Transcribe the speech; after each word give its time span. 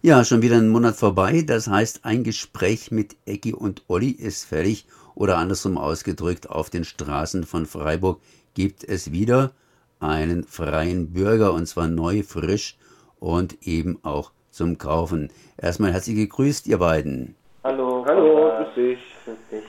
Ja, 0.00 0.24
schon 0.24 0.42
wieder 0.42 0.58
ein 0.58 0.68
Monat 0.68 0.94
vorbei. 0.94 1.42
Das 1.44 1.66
heißt, 1.66 2.04
ein 2.04 2.22
Gespräch 2.22 2.92
mit 2.92 3.16
Eggy 3.26 3.52
und 3.52 3.82
Olli 3.88 4.10
ist 4.10 4.44
fertig. 4.44 4.86
Oder 5.16 5.38
andersrum 5.38 5.76
ausgedrückt, 5.76 6.48
auf 6.48 6.70
den 6.70 6.84
Straßen 6.84 7.42
von 7.42 7.66
Freiburg 7.66 8.20
gibt 8.54 8.84
es 8.84 9.10
wieder 9.10 9.50
einen 9.98 10.44
freien 10.44 11.12
Bürger 11.12 11.52
und 11.52 11.66
zwar 11.66 11.88
neu, 11.88 12.22
frisch 12.22 12.78
und 13.18 13.66
eben 13.66 13.98
auch 14.04 14.30
zum 14.52 14.78
Kaufen. 14.78 15.30
Erstmal 15.56 15.92
herzlich 15.92 16.14
gegrüßt, 16.14 16.68
ihr 16.68 16.78
beiden. 16.78 17.34
Hallo, 17.64 18.04
hallo, 18.06 18.52
grüß 18.56 18.74
dich. 18.76 18.98
Grüß 19.24 19.36
dich. 19.50 19.64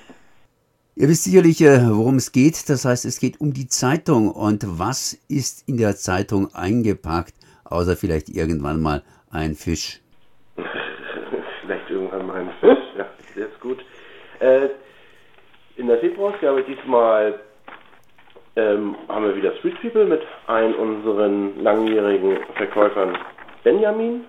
Ihr 0.96 1.10
wisst 1.10 1.24
sicherlich, 1.24 1.60
äh, 1.62 1.90
worum 1.90 2.18
es 2.18 2.32
geht. 2.32 2.70
Das 2.70 2.86
heißt, 2.86 3.06
es 3.06 3.20
geht 3.20 3.42
um 3.42 3.52
die 3.52 3.68
Zeitung. 3.68 4.30
Und 4.30 4.64
was 4.78 5.18
ist 5.28 5.64
in 5.66 5.78
der 5.78 5.96
Zeitung 5.96 6.54
eingepackt, 6.54 7.34
außer 7.64 7.98
vielleicht 7.98 8.30
irgendwann 8.30 8.80
mal 8.80 9.02
ein 9.32 9.56
Fisch? 9.56 10.02
Vielleicht 11.70 11.90
irgendwann 11.92 12.26
mal 12.26 12.38
ein 12.38 12.50
Fisch, 12.60 12.80
ja, 12.98 13.06
sehr 13.36 13.48
gut. 13.60 13.80
Äh, 14.40 14.70
in 15.78 15.88
der 15.88 16.00
Februarausgabe 16.00 16.64
diesmal 16.64 17.40
ähm, 18.56 18.96
haben 19.08 19.26
wir 19.26 19.36
wieder 19.36 19.56
Street 19.58 19.80
People 19.82 20.06
mit 20.06 20.22
einem 20.48 20.74
unseren 20.74 21.62
langjährigen 21.62 22.40
Verkäufern 22.56 23.16
Benjamin. 23.64 24.26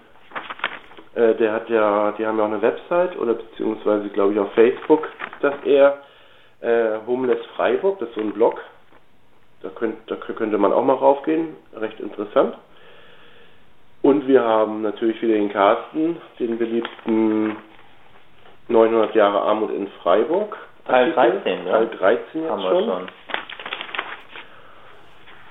Äh, 1.15 1.35
der 1.37 1.53
hat 1.53 1.71
ja, 1.71 2.13
die 2.13 2.27
haben 2.27 2.39
ja 2.39 2.45
auch 2.45 2.51
eine 2.51 2.61
Website 2.61 3.19
oder 3.19 3.35
beziehungsweise 3.35 4.11
glaube 4.11 4.35
ich 4.35 4.39
auf 4.39 4.53
Facebook, 4.53 5.09
dass 5.41 5.55
er 5.65 6.03
äh, 6.61 6.99
Homeless 7.07 7.45
Freiburg, 7.57 8.01
das 8.01 8.11
ist 8.11 8.17
so 8.17 8.21
ein 8.21 8.33
Blog. 8.33 8.61
Da, 9.63 9.71
könnt, 9.71 9.97
da 10.11 10.17
könnte 10.17 10.59
man 10.59 10.73
auch 10.73 10.85
mal 10.85 10.95
raufgehen, 10.95 11.57
recht 11.75 12.01
interessant. 12.01 12.57
Wir 14.31 14.45
haben 14.45 14.83
natürlich 14.83 15.21
wieder 15.23 15.35
den 15.35 15.53
Carsten, 15.53 16.17
den 16.39 16.57
beliebten 16.57 17.57
900 18.69 19.13
Jahre 19.17 19.41
Armut 19.43 19.73
in 19.73 19.89
Freiburg. 20.05 20.57
Teil 20.87 21.11
13, 21.15 21.65
ne? 21.65 21.71
Teil 21.73 21.89
13 21.99 22.43
jetzt 22.43 22.49
haben 22.49 22.63
schon. 22.63 22.73
Wir 22.75 22.85
schon. 22.85 23.09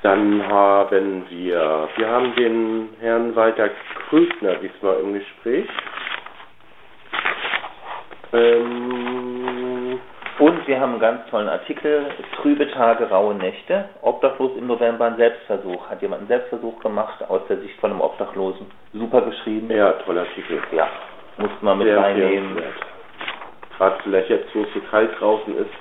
Dann 0.01 0.47
haben 0.47 1.25
wir, 1.29 1.89
wir 1.97 2.07
haben 2.07 2.33
den 2.35 2.89
Herrn 3.01 3.35
Walter 3.35 3.69
Krügner 4.07 4.55
diesmal 4.55 5.01
im 5.01 5.13
Gespräch. 5.15 5.67
Ähm, 8.31 9.08
wir 10.69 10.79
haben 10.79 10.91
einen 10.91 11.01
ganz 11.01 11.27
tollen 11.31 11.49
Artikel, 11.49 12.05
Trübe 12.37 12.69
Tage, 12.69 13.09
raue 13.09 13.33
Nächte, 13.33 13.85
Obdachlos 14.03 14.51
im 14.55 14.67
November 14.67 15.05
ein 15.05 15.17
Selbstversuch. 15.17 15.89
Hat 15.89 15.99
jemand 16.01 16.21
einen 16.21 16.27
Selbstversuch 16.27 16.79
gemacht 16.79 17.27
aus 17.27 17.41
der 17.49 17.57
Sicht 17.57 17.77
von 17.79 17.89
einem 17.89 18.01
Obdachlosen. 18.01 18.67
Super 18.93 19.23
geschrieben. 19.23 19.71
Ja, 19.71 19.93
toller 19.93 20.21
Artikel. 20.21 20.61
Ja, 20.71 20.87
muss 21.37 21.49
man 21.61 21.79
mit 21.79 21.87
Sehr 21.87 21.97
reinnehmen. 21.97 22.61
Gerade 23.77 23.95
vielleicht 24.03 24.29
jetzt, 24.29 24.55
wo 24.55 24.61
es 24.61 24.67
so 24.75 24.79
kalt 24.91 25.09
draußen 25.19 25.57
ist, 25.57 25.71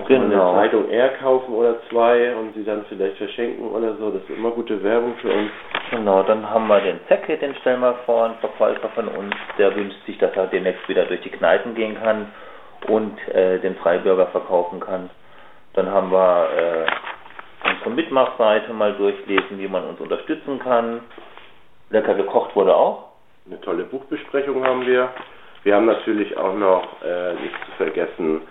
auch 0.00 0.06
genau. 0.06 0.52
eine 0.52 0.60
Zeitung 0.60 0.88
eher 0.90 1.08
kaufen 1.14 1.54
oder 1.54 1.76
zwei 1.90 2.36
und 2.36 2.54
sie 2.54 2.64
dann 2.64 2.84
vielleicht 2.88 3.16
verschenken 3.16 3.68
oder 3.68 3.94
so. 3.96 4.10
Das 4.10 4.22
ist 4.22 4.30
immer 4.30 4.52
gute 4.52 4.80
Werbung 4.84 5.14
für 5.20 5.32
uns. 5.32 5.50
Genau, 5.90 6.22
dann 6.22 6.48
haben 6.48 6.68
wir 6.68 6.80
den 6.80 7.00
Zecke, 7.08 7.36
den 7.36 7.54
stellen 7.56 7.80
wir 7.80 7.94
vor, 8.06 8.26
ein 8.26 8.34
Verkäufer 8.40 8.88
von 8.90 9.08
uns, 9.08 9.34
der 9.58 9.74
wünscht 9.74 10.04
sich, 10.06 10.18
dass 10.18 10.36
er 10.36 10.46
demnächst 10.46 10.88
wieder 10.88 11.04
durch 11.06 11.20
die 11.22 11.30
Kneipen 11.30 11.74
gehen 11.74 11.96
kann 12.00 12.28
und 12.88 13.16
äh, 13.28 13.58
den 13.60 13.76
Freibürger 13.76 14.26
verkaufen 14.28 14.80
kann. 14.80 15.10
Dann 15.74 15.90
haben 15.90 16.10
wir 16.10 16.48
äh, 16.50 17.70
unsere 17.70 17.90
Mitmachseite 17.90 18.72
mal 18.72 18.94
durchlesen, 18.94 19.58
wie 19.58 19.68
man 19.68 19.84
uns 19.84 20.00
unterstützen 20.00 20.58
kann. 20.58 21.00
Lecker 21.90 22.14
gekocht 22.14 22.54
wurde 22.54 22.74
auch. 22.74 23.10
Eine 23.46 23.60
tolle 23.60 23.84
Buchbesprechung 23.84 24.64
haben 24.64 24.86
wir. 24.86 25.10
Wir 25.64 25.76
haben 25.76 25.86
natürlich 25.86 26.36
auch 26.36 26.54
noch, 26.54 27.02
äh, 27.02 27.34
nicht 27.34 27.54
zu 27.66 27.72
vergessen, 27.76 28.42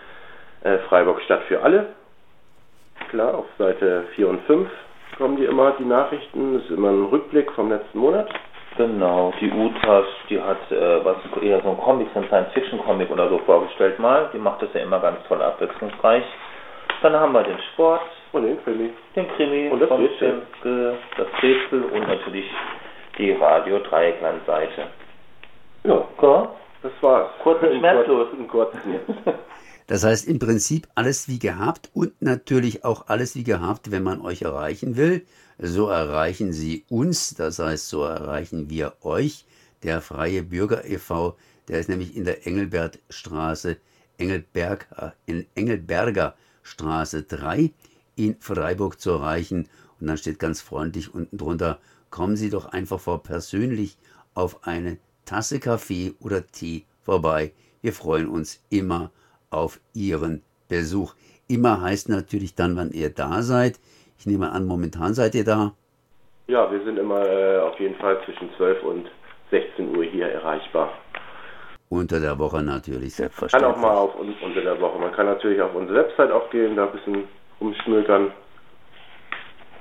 äh, 0.63 0.77
Freiburg 0.89 1.21
Stadt 1.21 1.43
für 1.43 1.61
alle. 1.61 1.89
Klar, 3.09 3.35
auf 3.35 3.45
Seite 3.57 4.05
4 4.15 4.29
und 4.29 4.41
5 4.43 4.69
kommen 5.17 5.37
die 5.37 5.45
immer, 5.45 5.75
die 5.77 5.85
Nachrichten. 5.85 6.55
Das 6.55 6.63
ist 6.63 6.71
immer 6.71 6.89
ein 6.89 7.05
Rückblick 7.05 7.51
vom 7.51 7.69
letzten 7.69 7.99
Monat. 7.99 8.27
Genau, 8.75 9.31
die 9.39 9.51
Utas, 9.51 10.05
die 10.29 10.41
hat 10.41 10.71
äh, 10.71 11.05
was 11.05 11.17
eher 11.41 11.61
so 11.61 11.69
ein 11.69 11.77
Comic, 11.77 12.07
so 12.13 12.21
ein 12.21 12.27
Science-Fiction-Comic 12.27 13.11
oder 13.11 13.29
so 13.29 13.37
vorgestellt 13.39 13.99
mal. 13.99 14.29
Die 14.33 14.39
macht 14.39 14.61
das 14.63 14.69
ja 14.73 14.81
immer 14.81 14.99
ganz 14.99 15.19
toll 15.27 15.41
abwechslungsreich. 15.41 16.23
Dann 17.03 17.13
haben 17.13 17.33
wir 17.33 17.43
den 17.43 17.59
Sport. 17.73 18.01
Und 18.31 18.45
den 18.45 18.63
Krimi. 18.63 18.89
Den 19.15 19.27
Krimi. 19.35 19.69
Und 19.69 19.79
das 19.79 19.91
Rätsel. 19.91 20.41
Das 21.17 21.27
Rätsel 21.43 21.83
und 21.83 22.07
natürlich 22.07 22.49
die 23.19 23.31
Radio 23.33 23.77
Dreieckland-Seite. 23.79 24.87
Ja, 25.83 26.03
ja, 26.21 26.49
das 26.81 26.91
war's. 27.01 27.29
Kurz 27.43 27.61
und 27.61 27.77
schmerzlos. 27.77 28.27
Kurz, 28.49 28.73
das 29.87 30.03
heißt 30.03 30.27
im 30.27 30.39
Prinzip 30.39 30.87
alles 30.95 31.27
wie 31.27 31.39
gehabt 31.39 31.89
und 31.93 32.21
natürlich 32.21 32.83
auch 32.85 33.07
alles 33.07 33.35
wie 33.35 33.43
gehabt, 33.43 33.91
wenn 33.91 34.03
man 34.03 34.21
euch 34.21 34.43
erreichen 34.43 34.95
will. 34.95 35.25
So 35.59 35.87
erreichen 35.87 36.53
Sie 36.53 36.85
uns, 36.89 37.35
das 37.35 37.59
heißt, 37.59 37.87
so 37.87 38.03
erreichen 38.03 38.69
wir 38.69 38.93
euch. 39.01 39.45
Der 39.83 40.01
Freie 40.01 40.43
Bürger 40.43 40.85
e.V., 40.85 41.37
der 41.67 41.79
ist 41.79 41.89
nämlich 41.89 42.15
in 42.15 42.23
der 42.23 42.47
Engelbertstraße, 42.47 43.77
Engelberg, 44.17 44.87
äh, 44.97 45.11
in 45.25 45.45
Engelberger 45.55 46.35
Straße 46.61 47.23
3 47.23 47.71
in 48.15 48.37
Freiburg 48.39 48.99
zu 48.99 49.11
erreichen. 49.11 49.67
Und 49.99 50.07
dann 50.07 50.17
steht 50.17 50.39
ganz 50.39 50.61
freundlich 50.61 51.13
unten 51.13 51.37
drunter, 51.37 51.79
kommen 52.09 52.37
Sie 52.37 52.49
doch 52.49 52.65
einfach 52.65 52.99
vor 52.99 53.23
persönlich 53.23 53.97
auf 54.33 54.65
eine 54.65 54.97
Tasse 55.25 55.59
Kaffee 55.59 56.13
oder 56.19 56.45
Tee 56.47 56.85
vorbei. 57.01 57.53
Wir 57.81 57.93
freuen 57.93 58.27
uns 58.27 58.61
immer 58.69 59.11
auf 59.53 59.79
Ihren 59.93 60.41
Besuch. 60.69 61.13
Immer 61.47 61.81
heißt 61.81 62.09
natürlich 62.09 62.55
dann, 62.55 62.75
wann 62.77 62.91
ihr 62.91 63.09
da 63.09 63.41
seid. 63.41 63.79
Ich 64.17 64.25
nehme 64.25 64.51
an, 64.51 64.65
momentan 64.65 65.13
seid 65.13 65.35
ihr 65.35 65.43
da. 65.43 65.73
Ja, 66.47 66.71
wir 66.71 66.83
sind 66.83 66.97
immer 66.97 67.25
äh, 67.25 67.59
auf 67.59 67.79
jeden 67.79 67.95
Fall 67.95 68.17
zwischen 68.25 68.49
12 68.57 68.83
und 68.83 69.07
16 69.51 69.95
Uhr 69.95 70.03
hier 70.03 70.27
erreichbar. 70.27 70.93
Unter 71.89 72.19
der 72.19 72.39
Woche 72.39 72.63
natürlich, 72.63 73.13
selbstverständlich. 73.15 73.71
Kann 73.71 73.79
auch 73.79 73.87
mal 73.87 73.97
auf 73.97 74.15
unter 74.15 74.61
der 74.61 74.81
Woche. 74.81 74.97
Man 74.99 75.11
kann 75.11 75.27
natürlich 75.27 75.61
auf 75.61 75.75
unsere 75.75 75.99
Website 75.99 76.31
auch 76.31 76.49
gehen, 76.49 76.75
da 76.75 76.85
ein 76.85 76.91
bisschen 76.91 77.27
rumschmökern. 77.61 78.31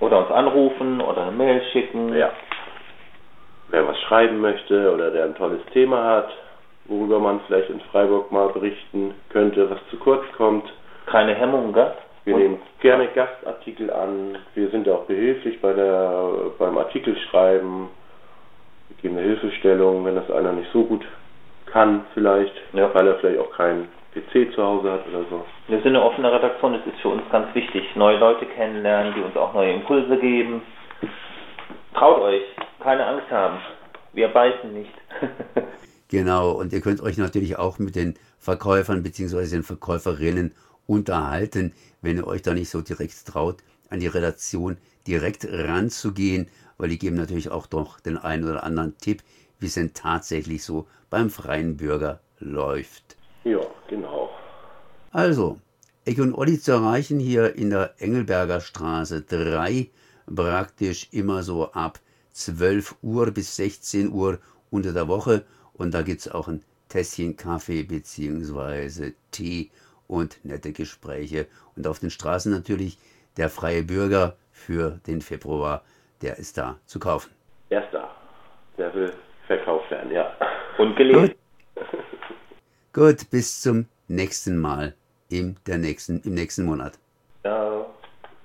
Oder 0.00 0.18
uns 0.18 0.30
anrufen 0.30 1.00
oder 1.00 1.22
eine 1.22 1.32
Mail 1.32 1.62
schicken. 1.72 2.14
Ja. 2.14 2.32
Wer 3.68 3.86
was 3.88 3.98
schreiben 4.02 4.40
möchte 4.40 4.92
oder 4.92 5.10
der 5.10 5.24
ein 5.24 5.34
tolles 5.36 5.62
Thema 5.72 6.04
hat, 6.04 6.28
worüber 6.86 7.18
man 7.18 7.40
vielleicht 7.46 7.70
in 7.70 7.80
Freiburg 7.80 8.32
mal 8.32 8.48
berichten 8.48 9.14
könnte, 9.30 9.70
was 9.70 9.78
zu 9.90 9.96
kurz 9.98 10.24
kommt. 10.36 10.64
Keine 11.06 11.34
Hemmung, 11.34 11.72
gell? 11.72 11.94
Wir 12.24 12.36
nehmen 12.36 12.58
gerne 12.80 13.08
Gastartikel 13.08 13.90
an. 13.90 14.38
Wir 14.54 14.70
sind 14.70 14.88
auch 14.88 15.04
behilflich 15.06 15.60
bei 15.60 15.72
der, 15.72 16.52
beim 16.58 16.78
Artikelschreiben. 16.78 17.88
Wir 18.88 18.96
geben 19.02 19.18
eine 19.18 19.26
Hilfestellung, 19.26 20.04
wenn 20.04 20.14
das 20.14 20.30
einer 20.30 20.52
nicht 20.52 20.70
so 20.72 20.84
gut 20.84 21.04
kann, 21.66 22.04
vielleicht, 22.14 22.54
ja. 22.74 22.94
weil 22.94 23.08
er 23.08 23.16
vielleicht 23.16 23.40
auch 23.40 23.50
keinen 23.56 23.88
PC 24.14 24.54
zu 24.54 24.62
Hause 24.62 24.92
hat 24.92 25.08
oder 25.08 25.24
so. 25.30 25.44
Wir 25.66 25.78
sind 25.78 25.96
eine 25.96 26.04
offene 26.04 26.30
Redaktion, 26.30 26.74
das 26.74 26.86
ist 26.86 27.00
für 27.00 27.08
uns 27.08 27.22
ganz 27.32 27.52
wichtig. 27.54 27.84
Neue 27.96 28.18
Leute 28.18 28.46
kennenlernen, 28.46 29.14
die 29.14 29.22
uns 29.22 29.36
auch 29.36 29.54
neue 29.54 29.72
Impulse 29.72 30.16
geben. 30.18 30.62
Traut 31.94 32.20
euch, 32.20 32.42
keine 32.80 33.06
Angst 33.06 33.30
haben. 33.30 33.58
Wir 34.12 34.28
beißen 34.28 34.72
nicht. 34.72 34.92
genau, 36.12 36.52
und 36.52 36.72
ihr 36.72 36.82
könnt 36.82 37.00
euch 37.00 37.16
natürlich 37.16 37.56
auch 37.56 37.78
mit 37.78 37.96
den 37.96 38.14
Verkäufern 38.38 39.02
bzw. 39.02 39.46
den 39.48 39.62
Verkäuferinnen 39.62 40.52
unterhalten, 40.86 41.72
wenn 42.02 42.18
ihr 42.18 42.26
euch 42.26 42.42
da 42.42 42.52
nicht 42.52 42.68
so 42.68 42.82
direkt 42.82 43.26
traut, 43.26 43.64
an 43.88 43.98
die 43.98 44.08
Redaktion 44.08 44.76
direkt 45.06 45.46
ranzugehen, 45.50 46.48
weil 46.76 46.90
die 46.90 46.98
geben 46.98 47.16
natürlich 47.16 47.50
auch 47.50 47.66
doch 47.66 47.98
den 47.98 48.18
einen 48.18 48.44
oder 48.44 48.62
anderen 48.62 48.96
Tipp, 48.98 49.22
wie 49.58 49.66
es 49.66 49.74
denn 49.74 49.94
tatsächlich 49.94 50.62
so 50.62 50.86
beim 51.08 51.30
freien 51.30 51.78
Bürger 51.78 52.20
läuft. 52.38 53.16
Ja, 53.44 53.60
genau. 53.88 54.28
Also, 55.12 55.58
Eck 56.04 56.18
und 56.18 56.34
Olli 56.34 56.60
zu 56.60 56.72
erreichen 56.72 57.20
hier 57.20 57.56
in 57.56 57.70
der 57.70 57.94
Engelberger 57.98 58.60
Straße 58.60 59.22
3, 59.22 59.88
praktisch 60.26 61.08
immer 61.12 61.42
so 61.42 61.72
ab 61.72 62.00
12 62.32 62.96
Uhr 63.00 63.30
bis 63.30 63.56
16 63.56 64.12
Uhr 64.12 64.38
unter 64.70 64.92
der 64.92 65.08
Woche. 65.08 65.44
Und 65.82 65.94
da 65.94 66.02
gibt 66.02 66.20
es 66.20 66.30
auch 66.30 66.46
ein 66.46 66.62
Tässchen 66.88 67.36
Kaffee 67.36 67.82
bzw. 67.82 69.14
Tee 69.32 69.70
und 70.06 70.38
nette 70.44 70.70
Gespräche. 70.70 71.48
Und 71.74 71.88
auf 71.88 71.98
den 71.98 72.10
Straßen 72.10 72.52
natürlich 72.52 72.98
der 73.36 73.48
freie 73.48 73.82
Bürger 73.82 74.36
für 74.52 75.00
den 75.08 75.20
Februar, 75.20 75.82
der 76.20 76.38
ist 76.38 76.56
da 76.56 76.78
zu 76.86 77.00
kaufen. 77.00 77.32
Er 77.68 77.84
ist 77.84 77.92
da. 77.92 78.14
Der 78.78 78.94
will 78.94 79.12
verkauft 79.48 79.90
werden, 79.90 80.12
ja. 80.12 80.32
Und 80.78 80.94
gelesen. 80.94 81.34
Gut. 81.74 81.84
Gut, 82.92 83.30
bis 83.30 83.60
zum 83.60 83.86
nächsten 84.06 84.58
Mal 84.58 84.94
im, 85.30 85.56
der 85.66 85.78
nächsten, 85.78 86.20
im 86.20 86.34
nächsten 86.34 86.64
Monat. 86.64 86.96